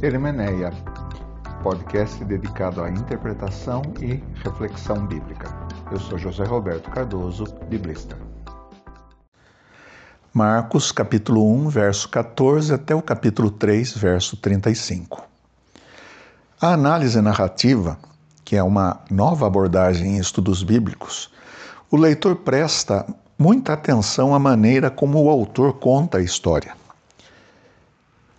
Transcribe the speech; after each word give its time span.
Hermeneia, 0.00 0.72
podcast 1.60 2.24
dedicado 2.24 2.80
à 2.80 2.88
interpretação 2.88 3.82
e 4.00 4.22
reflexão 4.44 5.04
bíblica. 5.04 5.52
Eu 5.90 5.98
sou 5.98 6.16
José 6.16 6.44
Roberto 6.44 6.88
Cardoso, 6.88 7.44
biblista. 7.68 8.16
Marcos 10.32 10.92
capítulo 10.92 11.52
1, 11.52 11.68
verso 11.68 12.08
14 12.10 12.74
até 12.74 12.94
o 12.94 13.02
capítulo 13.02 13.50
3, 13.50 13.96
verso 13.96 14.36
35. 14.36 15.20
A 16.60 16.74
análise 16.74 17.20
narrativa, 17.20 17.98
que 18.44 18.54
é 18.54 18.62
uma 18.62 19.00
nova 19.10 19.48
abordagem 19.48 20.14
em 20.14 20.18
estudos 20.18 20.62
bíblicos, 20.62 21.28
o 21.90 21.96
leitor 21.96 22.36
presta 22.36 23.04
muita 23.36 23.72
atenção 23.72 24.32
à 24.32 24.38
maneira 24.38 24.92
como 24.92 25.20
o 25.24 25.28
autor 25.28 25.72
conta 25.72 26.18
a 26.18 26.22
história. 26.22 26.77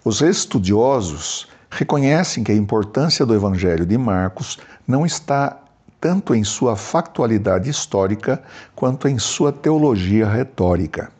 Os 0.04 0.22
estudiosos 0.22 1.46
reconhecem 1.70 2.42
que 2.42 2.54
a 2.54 2.56
importância 2.56 3.26
do 3.26 3.36
Evangelho 3.36 3.86
de 3.86 3.98
Marcos 3.98 4.58
não 4.88 5.06
está 5.06 5.60
tanto 6.00 6.34
em 6.34 6.42
sua 6.42 6.78
factualidade 6.78 7.70
histórica 7.70 8.42
quanto 8.74 9.10
em 9.10 9.20
sua 9.20 9.52
teologia 9.52 10.26
retórica. 10.26 11.12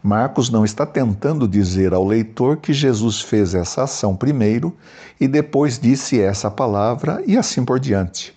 Marcos 0.00 0.50
não 0.50 0.64
está 0.64 0.86
tentando 0.86 1.48
dizer 1.48 1.92
ao 1.92 2.06
leitor 2.06 2.58
que 2.58 2.72
Jesus 2.72 3.20
fez 3.20 3.54
essa 3.54 3.82
ação 3.82 4.14
primeiro 4.14 4.72
e 5.20 5.26
depois 5.26 5.76
disse 5.76 6.20
essa 6.20 6.48
palavra 6.48 7.22
e 7.26 7.36
assim 7.36 7.64
por 7.64 7.80
diante. 7.80 8.32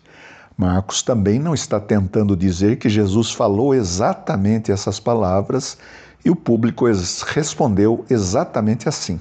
Marcos 0.57 1.03
também 1.03 1.37
não 1.37 1.53
está 1.53 1.79
tentando 1.79 2.35
dizer 2.35 2.77
que 2.77 2.89
Jesus 2.89 3.31
falou 3.31 3.75
exatamente 3.75 4.71
essas 4.71 4.99
palavras 4.99 5.77
e 6.23 6.29
o 6.31 6.35
público 6.35 6.85
respondeu 7.27 8.03
exatamente 8.09 8.89
assim. 8.89 9.19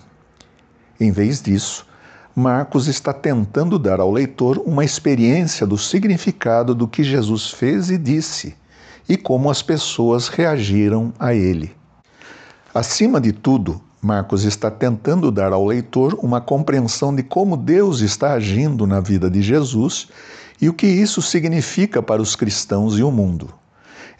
Em 0.98 1.10
vez 1.10 1.42
disso, 1.42 1.86
Marcos 2.34 2.88
está 2.88 3.12
tentando 3.12 3.78
dar 3.78 4.00
ao 4.00 4.10
leitor 4.10 4.62
uma 4.66 4.84
experiência 4.84 5.66
do 5.66 5.78
significado 5.78 6.74
do 6.74 6.88
que 6.88 7.04
Jesus 7.04 7.50
fez 7.50 7.90
e 7.90 7.98
disse 7.98 8.56
e 9.08 9.16
como 9.16 9.50
as 9.50 9.62
pessoas 9.62 10.28
reagiram 10.28 11.12
a 11.18 11.34
ele. 11.34 11.72
Acima 12.74 13.20
de 13.20 13.32
tudo, 13.32 13.80
Marcos 14.00 14.44
está 14.44 14.70
tentando 14.70 15.30
dar 15.30 15.52
ao 15.52 15.66
leitor 15.66 16.18
uma 16.22 16.40
compreensão 16.40 17.14
de 17.14 17.22
como 17.22 17.56
Deus 17.56 18.00
está 18.00 18.32
agindo 18.32 18.86
na 18.86 19.00
vida 19.00 19.30
de 19.30 19.40
Jesus 19.40 20.08
e 20.60 20.68
o 20.68 20.74
que 20.74 20.86
isso 20.86 21.22
significa 21.22 22.02
para 22.02 22.20
os 22.20 22.34
cristãos 22.34 22.98
e 22.98 23.02
o 23.02 23.10
mundo. 23.10 23.48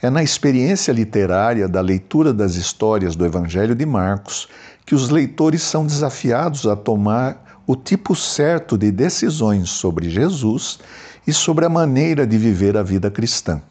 É 0.02 0.10
na 0.10 0.22
experiência 0.22 0.92
literária 0.92 1.68
da 1.68 1.80
leitura 1.80 2.32
das 2.32 2.56
histórias 2.56 3.16
do 3.16 3.24
Evangelho 3.24 3.74
de 3.74 3.86
Marcos 3.86 4.48
que 4.84 4.94
os 4.94 5.08
leitores 5.08 5.62
são 5.62 5.86
desafiados 5.86 6.66
a 6.66 6.76
tomar 6.76 7.62
o 7.66 7.74
tipo 7.74 8.14
certo 8.14 8.76
de 8.76 8.90
decisões 8.90 9.70
sobre 9.70 10.10
Jesus 10.10 10.78
e 11.26 11.32
sobre 11.32 11.64
a 11.64 11.70
maneira 11.70 12.26
de 12.26 12.36
viver 12.36 12.76
a 12.76 12.82
vida 12.82 13.10
cristã. 13.10 13.62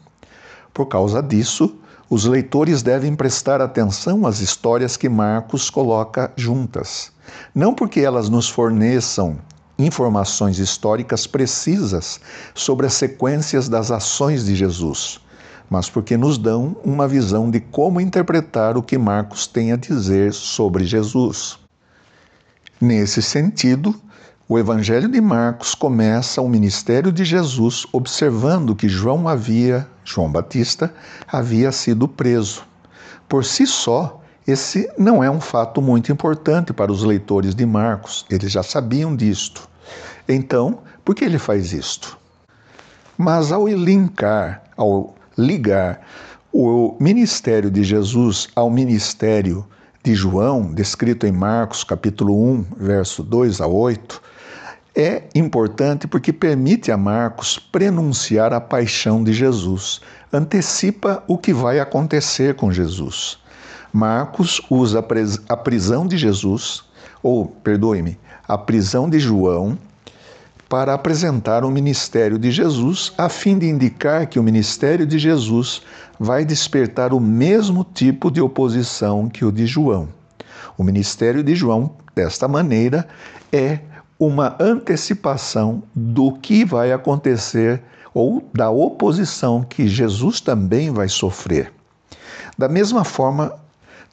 Por 0.72 0.86
causa 0.86 1.22
disso, 1.22 1.76
os 2.10 2.24
leitores 2.24 2.82
devem 2.82 3.14
prestar 3.14 3.60
atenção 3.60 4.26
às 4.26 4.40
histórias 4.40 4.96
que 4.96 5.08
Marcos 5.08 5.70
coloca 5.70 6.32
juntas, 6.36 7.12
não 7.54 7.72
porque 7.72 8.00
elas 8.00 8.28
nos 8.28 8.48
forneçam 8.48 9.38
informações 9.78 10.58
históricas 10.58 11.26
precisas 11.26 12.20
sobre 12.54 12.86
as 12.86 12.94
sequências 12.94 13.68
das 13.68 13.90
ações 13.90 14.44
de 14.44 14.54
Jesus, 14.54 15.20
mas 15.68 15.88
porque 15.88 16.16
nos 16.16 16.38
dão 16.38 16.76
uma 16.84 17.08
visão 17.08 17.50
de 17.50 17.60
como 17.60 18.00
interpretar 18.00 18.76
o 18.76 18.82
que 18.82 18.98
Marcos 18.98 19.46
tem 19.46 19.72
a 19.72 19.76
dizer 19.76 20.32
sobre 20.32 20.84
Jesus. 20.84 21.58
Nesse 22.80 23.22
sentido, 23.22 23.94
o 24.46 24.58
Evangelho 24.58 25.08
de 25.08 25.20
Marcos 25.20 25.74
começa 25.74 26.42
o 26.42 26.48
ministério 26.48 27.10
de 27.10 27.24
Jesus 27.24 27.86
observando 27.92 28.76
que 28.76 28.88
João 28.88 29.26
havia, 29.26 29.88
João 30.04 30.30
Batista, 30.30 30.92
havia 31.26 31.72
sido 31.72 32.06
preso. 32.06 32.62
Por 33.26 33.44
si 33.44 33.66
só, 33.66 34.20
esse 34.46 34.90
não 34.98 35.24
é 35.24 35.30
um 35.30 35.40
fato 35.40 35.80
muito 35.80 36.12
importante 36.12 36.74
para 36.74 36.92
os 36.92 37.02
leitores 37.02 37.54
de 37.54 37.64
Marcos, 37.64 38.26
eles 38.28 38.52
já 38.52 38.62
sabiam 38.62 39.16
disto. 39.16 39.66
Então, 40.28 40.80
por 41.02 41.14
que 41.14 41.24
ele 41.24 41.38
faz 41.38 41.72
isto? 41.72 42.18
Mas 43.16 43.50
ao 43.50 43.66
linkar, 43.66 44.62
ao 44.76 45.14
ligar 45.36 46.00
o 46.52 46.96
ministério 47.00 47.70
de 47.70 47.82
Jesus 47.82 48.48
ao 48.54 48.70
ministério 48.70 49.66
de 50.04 50.14
João, 50.14 50.72
descrito 50.72 51.26
em 51.26 51.32
Marcos 51.32 51.82
capítulo 51.82 52.38
1, 52.52 52.66
verso 52.76 53.22
2 53.22 53.60
a 53.60 53.66
8, 53.66 54.22
é 54.94 55.24
importante 55.34 56.06
porque 56.06 56.32
permite 56.32 56.92
a 56.92 56.96
Marcos 56.96 57.58
prenunciar 57.58 58.52
a 58.52 58.60
paixão 58.60 59.24
de 59.24 59.32
Jesus, 59.32 60.00
antecipa 60.32 61.24
o 61.26 61.36
que 61.36 61.52
vai 61.52 61.80
acontecer 61.80 62.54
com 62.54 62.70
Jesus. 62.70 63.38
Marcos 63.92 64.60
usa 64.70 65.04
a 65.48 65.56
prisão 65.56 66.06
de 66.06 66.16
Jesus, 66.16 66.84
ou, 67.22 67.46
perdoe-me, 67.46 68.18
a 68.46 68.58
prisão 68.58 69.08
de 69.08 69.18
João, 69.18 69.78
para 70.74 70.92
apresentar 70.92 71.64
o 71.64 71.70
ministério 71.70 72.36
de 72.36 72.50
Jesus, 72.50 73.12
a 73.16 73.28
fim 73.28 73.56
de 73.56 73.68
indicar 73.68 74.26
que 74.26 74.40
o 74.40 74.42
ministério 74.42 75.06
de 75.06 75.20
Jesus 75.20 75.82
vai 76.18 76.44
despertar 76.44 77.12
o 77.12 77.20
mesmo 77.20 77.84
tipo 77.84 78.28
de 78.28 78.40
oposição 78.40 79.28
que 79.28 79.44
o 79.44 79.52
de 79.52 79.68
João. 79.68 80.08
O 80.76 80.82
ministério 80.82 81.44
de 81.44 81.54
João, 81.54 81.92
desta 82.12 82.48
maneira, 82.48 83.06
é 83.52 83.78
uma 84.18 84.56
antecipação 84.58 85.80
do 85.94 86.32
que 86.32 86.64
vai 86.64 86.90
acontecer 86.90 87.80
ou 88.12 88.42
da 88.52 88.68
oposição 88.68 89.62
que 89.62 89.86
Jesus 89.86 90.40
também 90.40 90.90
vai 90.90 91.08
sofrer. 91.08 91.72
Da 92.58 92.68
mesma 92.68 93.04
forma, 93.04 93.54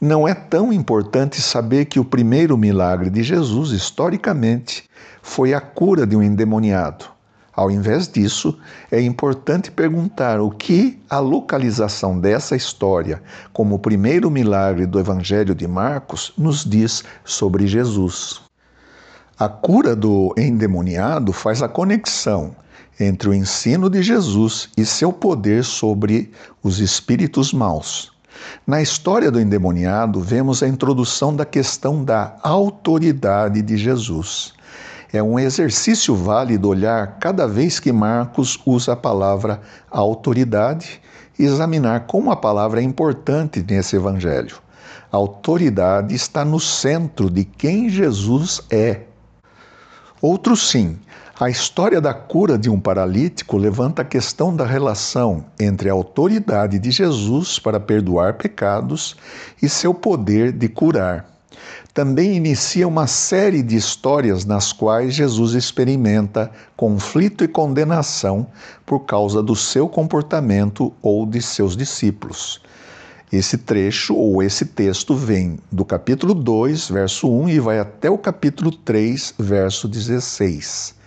não 0.02 0.28
é 0.28 0.34
tão 0.34 0.74
importante 0.74 1.40
saber 1.40 1.86
que 1.86 2.00
o 2.00 2.04
primeiro 2.04 2.58
milagre 2.58 3.08
de 3.08 3.22
Jesus, 3.22 3.70
historicamente, 3.70 4.90
foi 5.22 5.54
a 5.54 5.62
cura 5.62 6.08
de 6.08 6.16
um 6.16 6.24
endemoniado. 6.24 7.06
Ao 7.54 7.70
invés 7.70 8.08
disso, 8.08 8.58
é 8.92 9.00
importante 9.00 9.70
perguntar 9.70 10.40
o 10.42 10.50
que 10.50 11.00
a 11.08 11.20
localização 11.20 12.20
dessa 12.20 12.56
história, 12.56 13.22
como 13.54 13.76
o 13.76 13.80
primeiro 13.80 14.32
milagre 14.32 14.88
do 14.88 15.00
Evangelho 15.00 15.54
de 15.54 15.68
Marcos, 15.68 16.34
nos 16.36 16.66
diz 16.66 17.04
sobre 17.24 17.68
Jesus. 17.68 18.42
A 19.38 19.48
cura 19.48 19.96
do 19.96 20.34
endemoniado 20.36 21.32
faz 21.32 21.62
a 21.62 21.70
conexão 21.70 22.56
entre 23.00 23.30
o 23.30 23.34
ensino 23.34 23.88
de 23.88 24.02
Jesus 24.02 24.70
e 24.76 24.84
seu 24.84 25.14
poder 25.14 25.64
sobre 25.64 26.32
os 26.64 26.80
espíritos 26.80 27.54
maus. 27.54 28.11
Na 28.66 28.82
história 28.82 29.32
do 29.32 29.40
endemoniado, 29.40 30.20
vemos 30.20 30.62
a 30.62 30.68
introdução 30.68 31.36
da 31.36 31.46
questão 31.46 32.04
da 32.04 32.36
autoridade 32.44 33.62
de 33.62 33.78
Jesus. 33.78 34.54
É 35.14 35.22
um 35.22 35.38
exercício 35.38 36.16
válido 36.16 36.70
olhar 36.70 37.18
cada 37.20 37.48
vez 37.48 37.80
que 37.80 37.92
Marcos 37.92 38.58
usa 38.66 38.94
a 38.94 38.96
palavra 38.96 39.60
autoridade 39.90 41.02
e 41.38 41.44
examinar 41.44 42.08
como 42.08 42.32
a 42.32 42.36
palavra 42.36 42.80
é 42.80 42.84
importante 42.84 43.66
nesse 43.68 43.96
evangelho. 43.96 44.58
A 45.12 45.18
autoridade 45.18 46.16
está 46.16 46.46
no 46.46 46.60
centro 46.60 47.30
de 47.30 47.44
quem 47.44 47.90
Jesus 47.90 48.62
é. 48.70 49.02
Outro 50.22 50.56
sim, 50.56 50.98
a 51.42 51.50
história 51.50 52.00
da 52.00 52.14
cura 52.14 52.56
de 52.56 52.70
um 52.70 52.80
paralítico 52.80 53.58
levanta 53.58 54.04
a 54.04 54.06
questão 54.06 54.56
da 54.56 54.64
relação 54.64 55.44
entre 55.60 55.90
a 55.90 55.94
autoridade 55.94 56.78
de 56.78 56.92
Jesus 56.92 57.58
para 57.58 57.80
perdoar 57.80 58.36
pecados 58.36 59.16
e 59.60 59.68
seu 59.68 59.92
poder 59.92 60.52
de 60.52 60.70
curar. 60.70 61.26
Também 61.96 62.36
inicia 62.36 62.88
uma 62.88 63.08
série 63.08 63.64
de 63.64 63.76
histórias 63.76 64.46
nas 64.46 64.72
quais 64.72 65.16
Jesus 65.16 65.56
experimenta 65.56 66.52
conflito 66.78 67.44
e 67.44 67.48
condenação 67.48 68.46
por 68.86 69.00
causa 69.00 69.42
do 69.42 69.56
seu 69.56 69.90
comportamento 69.90 70.94
ou 71.02 71.26
de 71.26 71.42
seus 71.42 71.76
discípulos. 71.76 72.62
Esse 73.34 73.58
trecho 73.58 74.14
ou 74.14 74.44
esse 74.44 74.64
texto 74.64 75.16
vem 75.16 75.58
do 75.72 75.84
capítulo 75.84 76.36
2, 76.36 76.90
verso 76.90 77.28
1 77.28 77.50
e 77.50 77.60
vai 77.60 77.80
até 77.80 78.12
o 78.12 78.18
capítulo 78.20 78.70
3, 78.70 79.34
verso 79.40 79.88
16. 79.88 81.01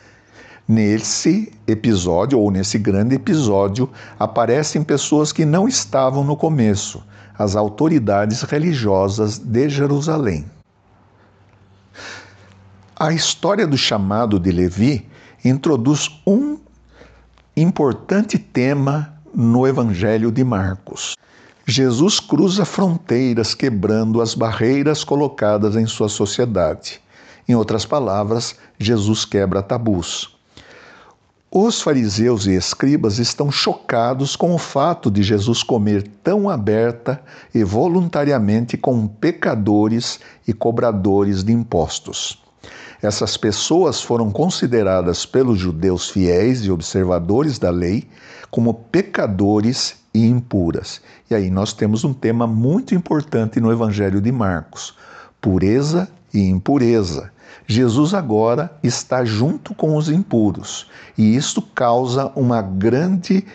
Nesse 0.66 1.52
episódio, 1.66 2.38
ou 2.38 2.50
nesse 2.50 2.78
grande 2.78 3.16
episódio, 3.16 3.90
aparecem 4.18 4.82
pessoas 4.82 5.30
que 5.30 5.44
não 5.44 5.68
estavam 5.68 6.24
no 6.24 6.36
começo, 6.36 7.02
as 7.38 7.54
autoridades 7.54 8.40
religiosas 8.42 9.38
de 9.38 9.68
Jerusalém. 9.68 10.46
A 12.96 13.12
história 13.12 13.66
do 13.66 13.76
chamado 13.76 14.38
de 14.40 14.50
Levi 14.50 15.06
introduz 15.44 16.08
um 16.26 16.58
importante 17.54 18.38
tema 18.38 19.12
no 19.34 19.66
Evangelho 19.66 20.32
de 20.32 20.42
Marcos. 20.42 21.14
Jesus 21.66 22.20
cruza 22.20 22.64
fronteiras 22.64 23.54
quebrando 23.54 24.22
as 24.22 24.34
barreiras 24.34 25.04
colocadas 25.04 25.76
em 25.76 25.86
sua 25.86 26.08
sociedade. 26.08 27.00
Em 27.46 27.54
outras 27.54 27.84
palavras, 27.84 28.56
Jesus 28.78 29.24
quebra 29.26 29.62
tabus. 29.62 30.33
Os 31.56 31.80
fariseus 31.80 32.48
e 32.48 32.50
escribas 32.56 33.20
estão 33.20 33.48
chocados 33.48 34.34
com 34.34 34.52
o 34.56 34.58
fato 34.58 35.08
de 35.08 35.22
Jesus 35.22 35.62
comer 35.62 36.02
tão 36.20 36.50
aberta 36.50 37.22
e 37.54 37.62
voluntariamente 37.62 38.76
com 38.76 39.06
pecadores 39.06 40.18
e 40.48 40.52
cobradores 40.52 41.44
de 41.44 41.52
impostos. 41.52 42.42
Essas 43.00 43.36
pessoas 43.36 44.02
foram 44.02 44.32
consideradas 44.32 45.24
pelos 45.24 45.60
judeus 45.60 46.10
fiéis 46.10 46.64
e 46.64 46.72
observadores 46.72 47.56
da 47.56 47.70
lei 47.70 48.08
como 48.50 48.74
pecadores 48.74 49.94
e 50.12 50.26
impuras. 50.26 51.00
E 51.30 51.36
aí 51.36 51.50
nós 51.50 51.72
temos 51.72 52.02
um 52.02 52.12
tema 52.12 52.48
muito 52.48 52.96
importante 52.96 53.60
no 53.60 53.70
Evangelho 53.70 54.20
de 54.20 54.32
Marcos: 54.32 54.92
pureza 55.40 56.08
e 56.34 56.40
impureza. 56.40 57.30
Jesus 57.66 58.12
agora 58.12 58.76
está 58.82 59.24
junto 59.24 59.74
com 59.74 59.96
os 59.96 60.08
impuros 60.10 60.86
e 61.16 61.36
isso 61.36 61.62
causa 61.62 62.30
uma 62.34 62.60
grande 62.60 63.46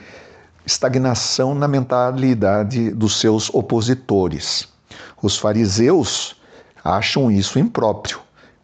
estagnação 0.65 1.53
na 1.53 1.67
mentalidade 1.67 2.89
dos 2.91 3.19
seus 3.19 3.53
opositores. 3.53 4.67
Os 5.21 5.37
fariseus 5.37 6.35
acham 6.83 7.29
isso 7.29 7.59
impróprio, 7.59 8.19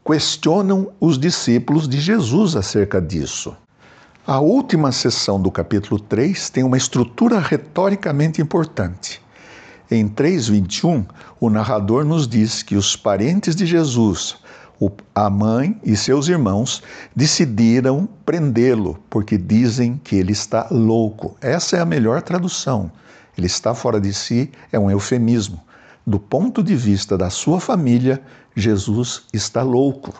questionam 0.05 0.91
os 0.99 1.19
discípulos 1.19 1.87
de 1.87 1.99
Jesus 1.99 2.55
acerca 2.55 3.01
disso. 3.01 3.55
A 4.25 4.39
última 4.39 4.91
sessão 4.91 5.39
do 5.39 5.51
capítulo 5.51 5.99
3 5.99 6.49
tem 6.49 6.63
uma 6.63 6.77
estrutura 6.77 7.39
retoricamente 7.39 8.41
importante. 8.41 9.21
Em 9.89 10.07
3:21, 10.07 11.05
o 11.39 11.49
narrador 11.49 12.03
nos 12.03 12.27
diz 12.27 12.63
que 12.63 12.75
os 12.75 12.95
parentes 12.95 13.55
de 13.55 13.65
Jesus, 13.65 14.37
a 15.13 15.29
mãe 15.29 15.79
e 15.83 15.95
seus 15.95 16.27
irmãos 16.27 16.83
decidiram 17.15 18.09
prendê-lo 18.25 18.99
porque 19.09 19.37
dizem 19.37 19.99
que 20.03 20.15
ele 20.15 20.31
está 20.31 20.67
louco. 20.71 21.37
Essa 21.39 21.77
é 21.77 21.79
a 21.79 21.85
melhor 21.85 22.21
tradução. 22.21 22.91
Ele 23.37 23.47
está 23.47 23.73
fora 23.73 23.99
de 23.99 24.13
si 24.13 24.51
é 24.71 24.79
um 24.79 24.89
eufemismo. 24.89 25.61
Do 26.05 26.19
ponto 26.19 26.61
de 26.61 26.75
vista 26.75 27.17
da 27.17 27.29
sua 27.29 27.59
família, 27.59 28.21
Jesus 28.55 29.23
está 29.33 29.63
louco. 29.63 30.13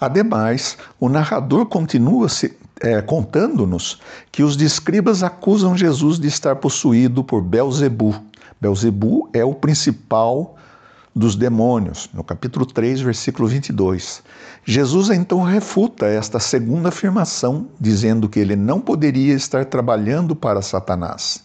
Ademais, 0.00 0.78
o 0.98 1.08
narrador 1.08 1.66
continua 1.66 2.28
se, 2.28 2.56
é, 2.80 3.02
contando-nos 3.02 4.00
que 4.32 4.42
os 4.42 4.60
escribas 4.60 5.22
acusam 5.22 5.76
Jesus 5.76 6.18
de 6.18 6.28
estar 6.28 6.56
possuído 6.56 7.22
por 7.22 7.42
Belzebu. 7.42 8.14
Belzebu 8.60 9.28
é 9.32 9.44
o 9.44 9.54
principal 9.54 10.56
dos 11.14 11.34
demônios, 11.34 12.08
no 12.12 12.22
capítulo 12.22 12.64
3, 12.64 13.00
versículo 13.00 13.48
22. 13.48 14.22
Jesus 14.64 15.10
então 15.10 15.42
refuta 15.42 16.06
esta 16.06 16.38
segunda 16.38 16.90
afirmação, 16.90 17.68
dizendo 17.80 18.28
que 18.28 18.38
ele 18.38 18.54
não 18.54 18.80
poderia 18.80 19.34
estar 19.34 19.64
trabalhando 19.64 20.36
para 20.36 20.62
Satanás, 20.62 21.42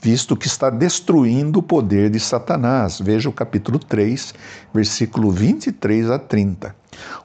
visto 0.00 0.36
que 0.36 0.46
está 0.46 0.70
destruindo 0.70 1.60
o 1.60 1.62
poder 1.62 2.10
de 2.10 2.18
Satanás. 2.18 2.98
Veja 3.00 3.28
o 3.28 3.32
capítulo 3.32 3.78
3, 3.78 4.34
versículo 4.72 5.30
23 5.30 6.10
a 6.10 6.18
30. 6.18 6.74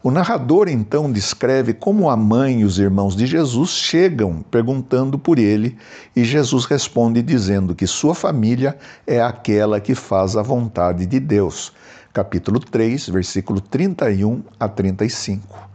O 0.01 0.10
narrador 0.10 0.68
então 0.68 1.12
descreve 1.12 1.74
como 1.74 2.10
a 2.10 2.16
mãe 2.16 2.62
e 2.62 2.63
os 2.63 2.80
irmãos 2.80 3.16
de 3.16 3.25
Jesus 3.25 3.69
chegam 3.71 4.42
perguntando 4.50 5.19
por 5.19 5.38
ele, 5.38 5.77
e 6.16 6.24
Jesus 6.24 6.66
responde 6.66 7.21
dizendo 7.21 7.75
que 7.75 7.86
sua 7.86 8.16
família 8.16 8.77
é 9.06 9.21
aquela 9.21 9.80
que 9.80 9.94
faz 9.94 10.36
a 10.36 10.42
vontade 10.42 11.06
de 11.06 11.19
Deus. 11.19 11.74
Capítulo 12.13 12.60
3, 12.60 13.10
versículo 13.10 13.62
31 13.62 14.42
a 14.60 14.68
35. 14.68 15.69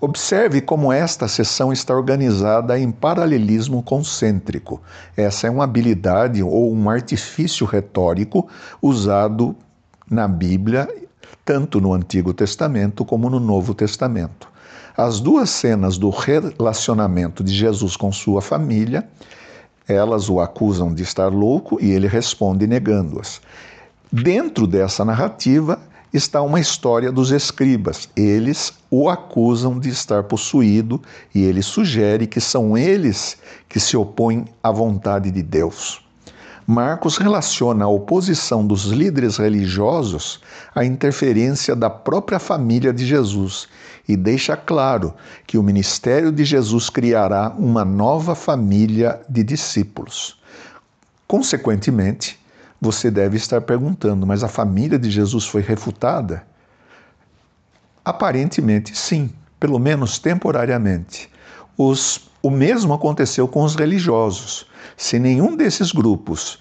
Observe 0.00 0.60
como 0.60 0.92
esta 0.92 1.26
sessão 1.26 1.72
está 1.72 1.92
organizada 1.94 2.78
em 2.78 2.90
paralelismo 2.90 3.82
concêntrico. 3.82 4.80
Essa 5.16 5.48
é 5.48 5.50
uma 5.50 5.64
habilidade 5.64 6.42
ou 6.42 6.72
um 6.72 6.88
artifício 6.88 7.66
retórico 7.66 8.48
usado 8.80 9.56
na 10.08 10.28
Bíblia 10.28 10.88
tanto 11.48 11.80
no 11.80 11.94
Antigo 11.94 12.34
Testamento 12.34 13.06
como 13.06 13.30
no 13.30 13.40
Novo 13.40 13.72
Testamento. 13.72 14.50
As 14.94 15.18
duas 15.18 15.48
cenas 15.48 15.96
do 15.96 16.10
relacionamento 16.10 17.42
de 17.42 17.54
Jesus 17.54 17.96
com 17.96 18.12
sua 18.12 18.42
família, 18.42 19.08
elas 19.88 20.28
o 20.28 20.42
acusam 20.42 20.92
de 20.92 21.02
estar 21.02 21.32
louco 21.32 21.78
e 21.80 21.90
ele 21.90 22.06
responde 22.06 22.66
negando-as. 22.66 23.40
Dentro 24.12 24.66
dessa 24.66 25.06
narrativa 25.06 25.80
está 26.12 26.42
uma 26.42 26.60
história 26.60 27.10
dos 27.10 27.30
escribas. 27.30 28.10
Eles 28.14 28.74
o 28.90 29.08
acusam 29.08 29.80
de 29.80 29.88
estar 29.88 30.24
possuído 30.24 31.00
e 31.34 31.44
ele 31.44 31.62
sugere 31.62 32.26
que 32.26 32.42
são 32.42 32.76
eles 32.76 33.38
que 33.66 33.80
se 33.80 33.96
opõem 33.96 34.44
à 34.62 34.70
vontade 34.70 35.30
de 35.30 35.42
Deus. 35.42 36.06
Marcos 36.70 37.16
relaciona 37.16 37.86
a 37.86 37.88
oposição 37.88 38.66
dos 38.66 38.84
líderes 38.84 39.38
religiosos 39.38 40.38
à 40.74 40.84
interferência 40.84 41.74
da 41.74 41.88
própria 41.88 42.38
família 42.38 42.92
de 42.92 43.06
Jesus 43.06 43.66
e 44.06 44.14
deixa 44.14 44.54
claro 44.54 45.14
que 45.46 45.56
o 45.56 45.62
ministério 45.62 46.30
de 46.30 46.44
Jesus 46.44 46.90
criará 46.90 47.54
uma 47.58 47.86
nova 47.86 48.34
família 48.34 49.18
de 49.26 49.42
discípulos. 49.42 50.38
Consequentemente, 51.26 52.38
você 52.78 53.10
deve 53.10 53.38
estar 53.38 53.62
perguntando: 53.62 54.26
mas 54.26 54.44
a 54.44 54.48
família 54.48 54.98
de 54.98 55.10
Jesus 55.10 55.46
foi 55.46 55.62
refutada? 55.62 56.46
Aparentemente, 58.04 58.94
sim, 58.94 59.30
pelo 59.58 59.78
menos 59.78 60.18
temporariamente. 60.18 61.30
Os, 61.78 62.28
o 62.42 62.50
mesmo 62.50 62.92
aconteceu 62.92 63.48
com 63.48 63.62
os 63.62 63.74
religiosos. 63.74 64.67
Se 64.96 65.18
nenhum 65.18 65.56
desses 65.56 65.92
grupos 65.92 66.58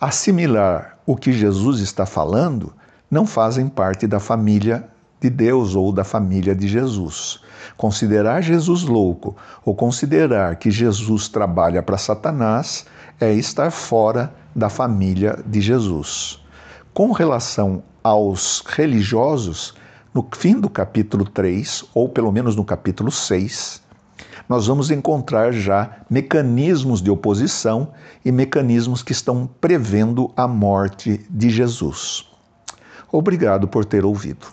assimilar 0.00 0.98
o 1.06 1.16
que 1.16 1.32
Jesus 1.32 1.80
está 1.80 2.04
falando, 2.04 2.72
não 3.10 3.26
fazem 3.26 3.68
parte 3.68 4.06
da 4.06 4.20
família 4.20 4.88
de 5.20 5.30
Deus 5.30 5.74
ou 5.74 5.92
da 5.92 6.04
família 6.04 6.54
de 6.54 6.68
Jesus. 6.68 7.40
Considerar 7.76 8.42
Jesus 8.42 8.82
louco 8.82 9.36
ou 9.64 9.74
considerar 9.74 10.56
que 10.56 10.70
Jesus 10.70 11.28
trabalha 11.28 11.82
para 11.82 11.98
Satanás 11.98 12.86
é 13.20 13.32
estar 13.32 13.70
fora 13.70 14.32
da 14.54 14.68
família 14.68 15.38
de 15.46 15.60
Jesus. 15.60 16.42
Com 16.92 17.12
relação 17.12 17.82
aos 18.02 18.62
religiosos, 18.66 19.74
no 20.14 20.26
fim 20.34 20.58
do 20.58 20.70
capítulo 20.70 21.24
3, 21.24 21.84
ou 21.94 22.08
pelo 22.08 22.32
menos 22.32 22.56
no 22.56 22.64
capítulo 22.64 23.10
6, 23.10 23.82
nós 24.48 24.66
vamos 24.66 24.90
encontrar 24.90 25.52
já 25.52 25.98
mecanismos 26.08 27.00
de 27.02 27.10
oposição 27.10 27.92
e 28.24 28.32
mecanismos 28.32 29.02
que 29.02 29.12
estão 29.12 29.48
prevendo 29.60 30.30
a 30.36 30.46
morte 30.46 31.24
de 31.30 31.50
Jesus. 31.50 32.28
Obrigado 33.10 33.68
por 33.68 33.84
ter 33.84 34.04
ouvido. 34.04 34.46